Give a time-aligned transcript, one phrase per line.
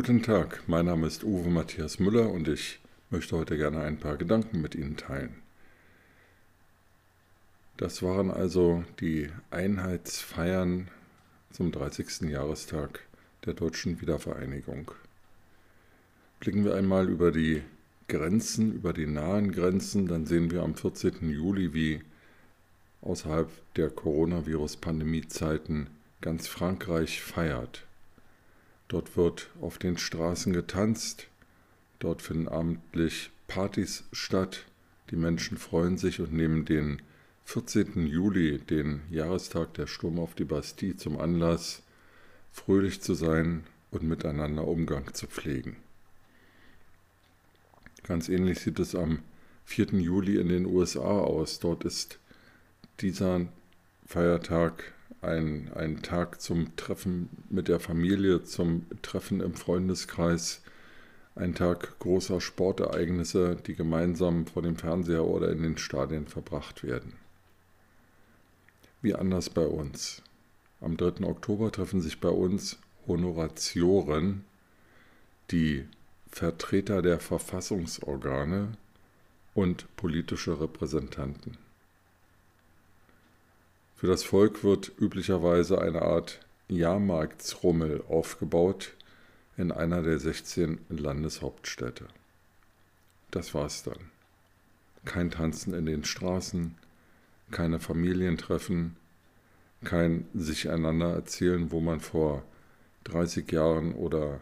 [0.00, 2.78] Guten Tag, mein Name ist Uwe Matthias Müller und ich
[3.10, 5.42] möchte heute gerne ein paar Gedanken mit Ihnen teilen.
[7.78, 10.86] Das waren also die Einheitsfeiern
[11.50, 12.30] zum 30.
[12.30, 13.00] Jahrestag
[13.44, 14.92] der deutschen Wiedervereinigung.
[16.38, 17.64] Blicken wir einmal über die
[18.06, 21.28] Grenzen, über die nahen Grenzen, dann sehen wir am 14.
[21.28, 22.02] Juli, wie
[23.00, 25.88] außerhalb der Coronavirus-Pandemie-Zeiten
[26.20, 27.87] ganz Frankreich feiert.
[28.88, 31.28] Dort wird auf den Straßen getanzt,
[31.98, 34.64] dort finden abendlich Partys statt,
[35.10, 37.02] die Menschen freuen sich und nehmen den
[37.44, 38.06] 14.
[38.06, 41.82] Juli, den Jahrestag der Sturm auf die Bastille, zum Anlass,
[42.52, 45.76] fröhlich zu sein und miteinander Umgang zu pflegen.
[48.04, 49.20] Ganz ähnlich sieht es am
[49.66, 49.86] 4.
[50.00, 51.58] Juli in den USA aus.
[51.58, 52.18] Dort ist
[53.00, 53.46] dieser
[54.06, 60.62] Feiertag ein, ein Tag zum Treffen mit der Familie, zum Treffen im Freundeskreis,
[61.34, 67.14] ein Tag großer Sportereignisse, die gemeinsam vor dem Fernseher oder in den Stadien verbracht werden.
[69.02, 70.22] Wie anders bei uns.
[70.80, 71.24] Am 3.
[71.24, 74.44] Oktober treffen sich bei uns Honoratioren,
[75.50, 75.84] die
[76.30, 78.72] Vertreter der Verfassungsorgane
[79.54, 81.56] und politische Repräsentanten.
[83.98, 86.38] Für das Volk wird üblicherweise eine Art
[86.68, 88.94] Jahrmarktsrummel aufgebaut
[89.56, 92.06] in einer der 16 Landeshauptstädte.
[93.32, 93.98] Das war's dann.
[95.04, 96.76] Kein Tanzen in den Straßen,
[97.50, 98.94] keine Familientreffen,
[99.82, 102.44] kein sich einander erzählen, wo man vor
[103.02, 104.38] 30 Jahren oder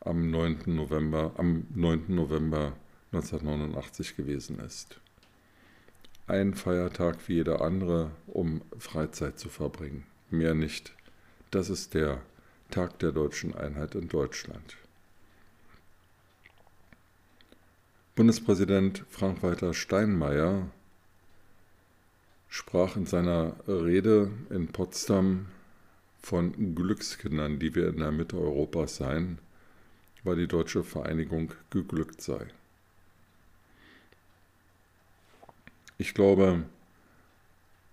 [0.00, 0.62] am 9.
[0.64, 2.06] November, am 9.
[2.08, 2.72] November
[3.12, 4.98] 1989 gewesen ist
[6.26, 10.04] ein Feiertag wie jeder andere, um Freizeit zu verbringen.
[10.30, 10.92] Mehr nicht.
[11.50, 12.22] Das ist der
[12.70, 14.76] Tag der deutschen Einheit in Deutschland.
[18.14, 20.68] Bundespräsident Frank-Walter Steinmeier
[22.48, 25.46] sprach in seiner Rede in Potsdam
[26.22, 29.38] von Glückskindern, die wir in der Mitte Europas seien,
[30.22, 32.46] weil die deutsche Vereinigung geglückt sei.
[36.04, 36.64] Ich glaube,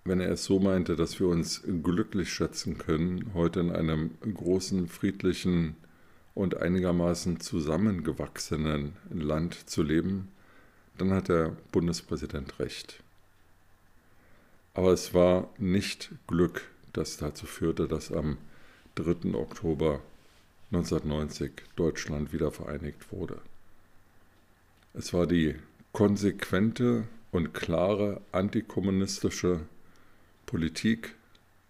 [0.04, 4.90] wenn er es so meinte, dass wir uns glücklich schätzen können, heute in einem großen,
[4.90, 5.78] friedlichen
[6.36, 10.28] und einigermaßen zusammengewachsenen Land zu leben,
[10.98, 13.02] dann hat der Bundespräsident recht.
[14.74, 18.38] Aber es war nicht Glück, das dazu führte, dass am
[18.96, 19.36] 3.
[19.36, 20.02] Oktober
[20.72, 23.40] 1990 Deutschland wieder vereinigt wurde.
[24.94, 25.56] Es war die
[25.94, 29.62] konsequente und klare antikommunistische
[30.46, 31.16] Politik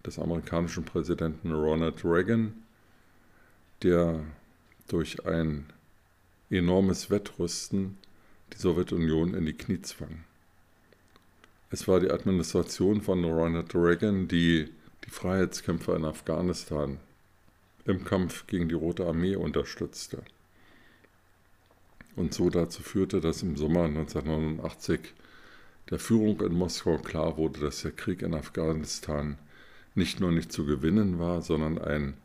[0.06, 2.54] des amerikanischen Präsidenten Ronald Reagan,
[3.84, 4.24] der
[4.88, 5.66] durch ein
[6.50, 7.98] enormes Wettrüsten
[8.54, 10.24] die Sowjetunion in die Knie zwang.
[11.70, 14.70] Es war die Administration von Ronald Reagan, die
[15.06, 17.00] die Freiheitskämpfer in Afghanistan
[17.86, 20.22] im Kampf gegen die Rote Armee unterstützte
[22.16, 25.14] und so dazu führte, dass im Sommer 1989
[25.90, 29.38] der Führung in Moskau klar wurde, dass der Krieg in Afghanistan
[29.96, 32.16] nicht nur nicht zu gewinnen war, sondern ein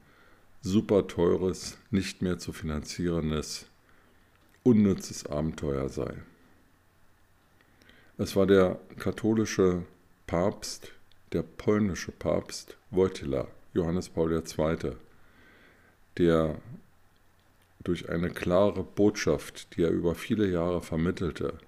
[0.62, 3.66] super teures, nicht mehr zu finanzierendes,
[4.62, 6.14] unnützes Abenteuer sei.
[8.18, 9.82] Es war der katholische
[10.26, 10.92] Papst,
[11.32, 14.92] der polnische Papst Wojtyla, Johannes Paul II.,
[16.16, 16.58] der
[17.84, 21.58] durch eine klare Botschaft, die er über viele Jahre vermittelte,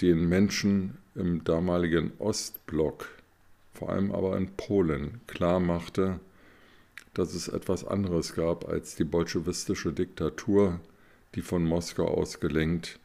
[0.00, 3.08] den Menschen im damaligen Ostblock,
[3.72, 6.20] vor allem aber in Polen, klar machte,
[7.14, 10.80] dass es etwas anderes gab als die bolschewistische Diktatur,
[11.34, 12.98] die von Moskau aus gelenkt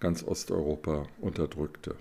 [0.00, 1.96] ganz Osteuropa unterdrückte.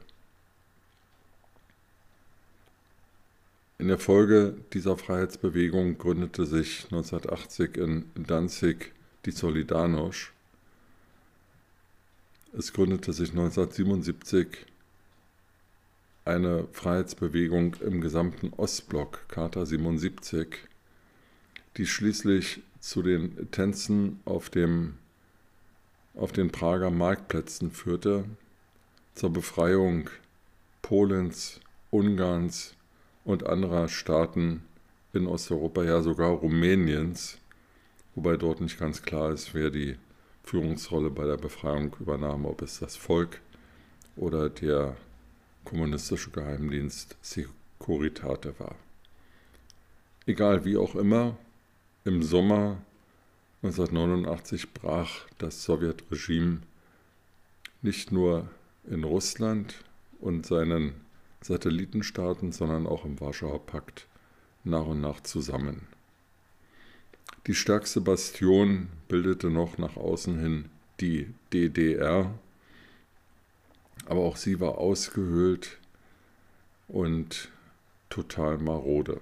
[3.80, 8.94] In der Folge dieser Freiheitsbewegung gründete sich 1980 in Danzig
[9.26, 10.32] die Solidarność,
[12.58, 14.66] es gründete sich 1977
[16.26, 20.48] eine Freiheitsbewegung im gesamten Ostblock, Charta 77,
[21.78, 24.96] die schließlich zu den Tänzen auf, dem,
[26.16, 28.26] auf den Prager Marktplätzen führte,
[29.14, 30.10] zur Befreiung
[30.82, 31.60] Polens,
[31.92, 32.76] Ungarns
[33.24, 34.64] und anderer Staaten
[35.14, 37.38] in Osteuropa, ja sogar Rumäniens,
[38.16, 39.98] wobei dort nicht ganz klar ist, wer die
[40.48, 43.42] Führungsrolle bei der Befreiung übernahm, ob es das Volk
[44.16, 44.96] oder der
[45.66, 48.76] kommunistische Geheimdienst Securitate war.
[50.26, 51.38] Egal wie auch immer,
[52.06, 52.78] im Sommer
[53.62, 56.62] 1989 brach das Sowjetregime
[57.82, 58.48] nicht nur
[58.90, 59.76] in Russland
[60.20, 60.94] und seinen
[61.42, 64.08] Satellitenstaaten, sondern auch im Warschauer Pakt
[64.64, 65.88] nach und nach zusammen.
[67.48, 70.66] Die stärkste Bastion bildete noch nach außen hin
[71.00, 72.38] die DDR,
[74.06, 75.78] aber auch sie war ausgehöhlt
[76.90, 77.50] und
[78.10, 79.22] total marode.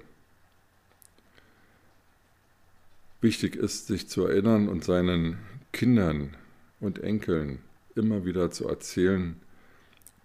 [3.22, 5.38] Wichtig ist, sich zu erinnern und seinen
[5.72, 6.36] Kindern
[6.80, 7.60] und Enkeln
[7.96, 9.40] immer wieder zu erzählen,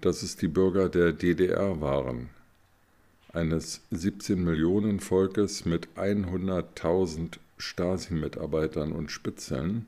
[0.01, 2.31] dass es die Bürger der DDR waren,
[3.33, 9.87] eines 17 Millionen Volkes mit 100.000 Stasi-Mitarbeitern und Spitzeln,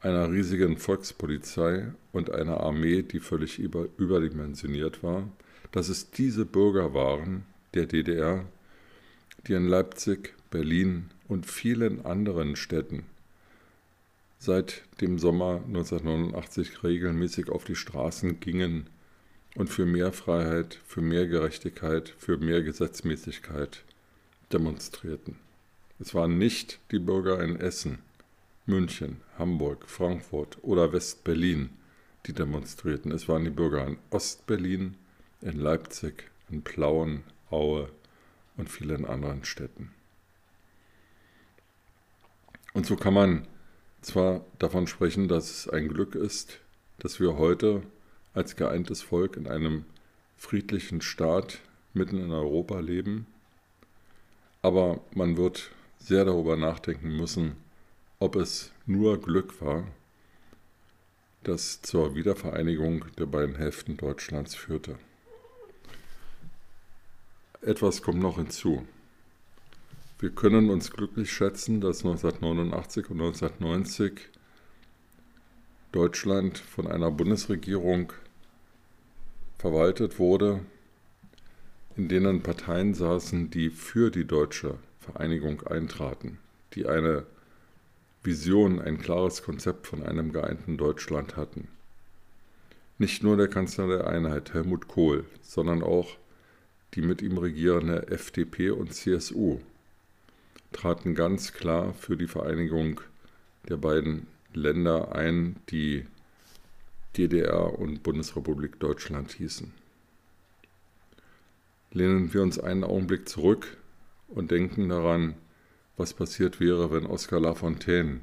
[0.00, 5.28] einer riesigen Volkspolizei und einer Armee, die völlig über, überdimensioniert war,
[5.72, 7.44] dass es diese Bürger waren
[7.74, 8.44] der DDR,
[9.46, 13.04] die in Leipzig, Berlin und vielen anderen Städten
[14.40, 18.86] seit dem Sommer 1989 regelmäßig auf die Straßen gingen
[19.54, 23.84] und für mehr Freiheit, für mehr Gerechtigkeit, für mehr Gesetzmäßigkeit
[24.50, 25.36] demonstrierten.
[26.00, 27.98] Es waren nicht die Bürger in Essen,
[28.64, 31.68] München, Hamburg, Frankfurt oder West-Berlin,
[32.26, 33.12] die demonstrierten.
[33.12, 34.96] Es waren die Bürger in Ost-Berlin,
[35.42, 37.90] in Leipzig, in Plauen, Aue
[38.56, 39.90] und vielen anderen Städten.
[42.72, 43.46] Und so kann man
[44.00, 46.60] zwar davon sprechen, dass es ein Glück ist,
[46.98, 47.82] dass wir heute
[48.32, 49.84] als geeintes Volk in einem
[50.36, 51.58] friedlichen Staat
[51.92, 53.26] mitten in Europa leben,
[54.62, 55.70] aber man wird
[56.00, 57.56] sehr darüber nachdenken müssen,
[58.18, 59.86] ob es nur Glück war,
[61.44, 64.98] das zur Wiedervereinigung der beiden Hälften Deutschlands führte.
[67.62, 68.86] Etwas kommt noch hinzu.
[70.18, 74.28] Wir können uns glücklich schätzen, dass 1989 und 1990
[75.92, 78.12] Deutschland von einer Bundesregierung
[79.58, 80.60] verwaltet wurde,
[81.96, 84.78] in denen Parteien saßen, die für die deutsche
[85.12, 86.38] Vereinigung eintraten,
[86.74, 87.26] die eine
[88.22, 91.68] Vision, ein klares Konzept von einem geeinten Deutschland hatten.
[92.98, 96.16] Nicht nur der Kanzler der Einheit, Helmut Kohl, sondern auch
[96.94, 99.60] die mit ihm regierende FDP und CSU
[100.72, 103.00] traten ganz klar für die Vereinigung
[103.68, 106.06] der beiden Länder ein, die
[107.16, 109.72] DDR und Bundesrepublik Deutschland hießen.
[111.92, 113.76] Lehnen wir uns einen Augenblick zurück
[114.30, 115.34] und denken daran,
[115.96, 118.20] was passiert wäre, wenn Oskar Lafontaine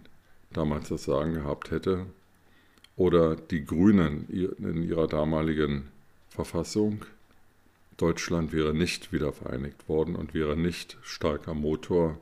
[0.51, 2.07] damals das Sagen gehabt hätte
[2.95, 5.89] oder die Grünen in ihrer damaligen
[6.29, 7.05] Verfassung.
[7.97, 12.17] Deutschland wäre nicht wieder vereinigt worden und wäre nicht starker Motor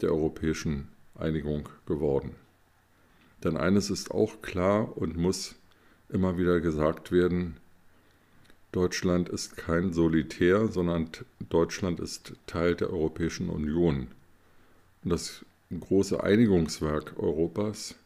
[0.00, 2.34] der europäischen Einigung geworden.
[3.42, 5.54] Denn eines ist auch klar und muss
[6.08, 7.56] immer wieder gesagt werden,
[8.78, 11.10] Deutschland ist kein Solitär, sondern
[11.48, 14.06] Deutschland ist Teil der Europäischen Union.
[15.02, 15.44] Und das
[15.76, 17.96] große Einigungswerk Europas,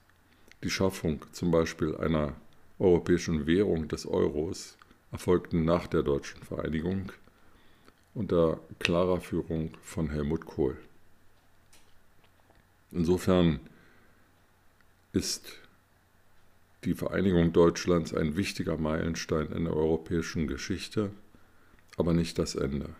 [0.65, 2.33] die Schaffung zum Beispiel einer
[2.79, 4.79] europäischen Währung des Euros,
[5.11, 7.13] erfolgten nach der deutschen Vereinigung
[8.15, 10.79] unter klarer Führung von Helmut Kohl.
[12.93, 13.61] Insofern
[15.13, 15.53] ist
[16.85, 21.11] die Vereinigung Deutschlands ein wichtiger Meilenstein in der europäischen Geschichte,
[21.97, 22.91] aber nicht das Ende.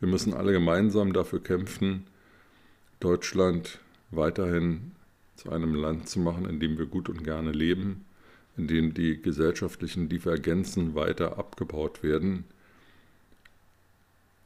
[0.00, 2.04] Wir müssen alle gemeinsam dafür kämpfen,
[3.00, 3.78] Deutschland
[4.10, 4.92] weiterhin
[5.36, 8.04] zu einem Land zu machen, in dem wir gut und gerne leben,
[8.56, 12.44] in dem die gesellschaftlichen Divergenzen weiter abgebaut werden,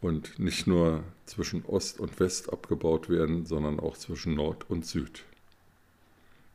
[0.01, 5.25] und nicht nur zwischen Ost und West abgebaut werden, sondern auch zwischen Nord und Süd.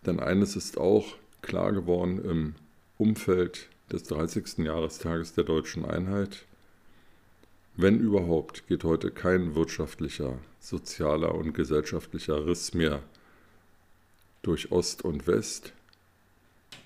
[0.06, 2.56] Denn eines ist auch klar geworden im
[2.98, 4.60] Umfeld des 30.
[4.60, 6.46] Jahrestages der deutschen Einheit.
[7.76, 13.02] Wenn überhaupt, geht heute kein wirtschaftlicher, sozialer und gesellschaftlicher Riss mehr
[14.42, 15.74] durch Ost und West,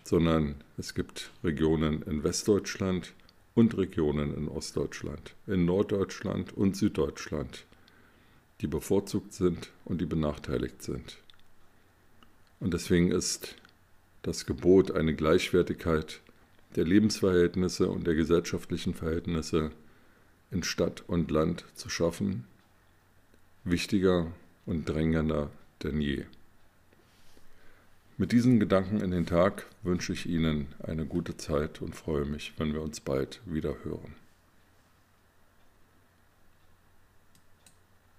[0.03, 3.13] sondern es gibt Regionen in Westdeutschland,
[3.55, 7.65] und Regionen in Ostdeutschland, in Norddeutschland und Süddeutschland,
[8.61, 11.17] die bevorzugt sind und die benachteiligt sind.
[12.59, 13.55] Und deswegen ist
[14.25, 16.21] das Gebot, eine Gleichwertigkeit
[16.75, 19.71] der Lebensverhältnisse und der gesellschaftlichen Verhältnisse
[20.49, 22.45] in Stadt und Land zu schaffen,
[23.63, 24.31] wichtiger
[24.65, 25.51] und drängender
[25.83, 26.25] denn je.
[28.17, 32.53] Mit diesen Gedanken in den Tag wünsche ich Ihnen eine gute Zeit und freue mich,
[32.57, 34.15] wenn wir uns bald wieder hören.